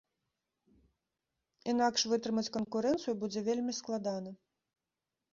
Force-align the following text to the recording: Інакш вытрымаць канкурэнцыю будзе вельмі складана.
Інакш 1.73 2.01
вытрымаць 2.13 2.51
канкурэнцыю 2.55 3.13
будзе 3.25 3.39
вельмі 3.49 3.75
складана. 3.81 4.33